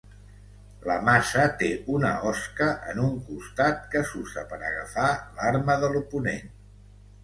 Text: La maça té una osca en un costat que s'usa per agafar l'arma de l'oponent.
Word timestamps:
La 0.91 0.95
maça 1.09 1.43
té 1.59 1.69
una 1.99 2.15
osca 2.31 2.71
en 2.95 3.03
un 3.05 3.15
costat 3.29 3.87
que 3.95 4.05
s'usa 4.15 4.49
per 4.55 4.63
agafar 4.75 5.09
l'arma 5.41 5.83
de 5.87 5.97
l'oponent. 5.97 6.55